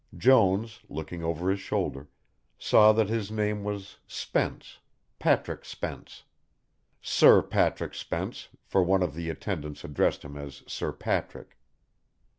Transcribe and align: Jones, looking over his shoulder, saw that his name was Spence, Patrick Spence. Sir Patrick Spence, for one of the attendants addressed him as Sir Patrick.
Jones, 0.17 0.79
looking 0.89 1.23
over 1.23 1.47
his 1.51 1.59
shoulder, 1.59 2.09
saw 2.57 2.91
that 2.91 3.07
his 3.07 3.29
name 3.29 3.63
was 3.63 3.99
Spence, 4.07 4.79
Patrick 5.19 5.63
Spence. 5.63 6.23
Sir 7.03 7.43
Patrick 7.43 7.93
Spence, 7.93 8.47
for 8.65 8.81
one 8.81 9.03
of 9.03 9.13
the 9.13 9.29
attendants 9.29 9.83
addressed 9.83 10.23
him 10.25 10.35
as 10.35 10.63
Sir 10.65 10.91
Patrick. 10.91 11.55